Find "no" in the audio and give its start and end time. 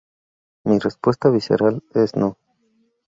2.15-2.35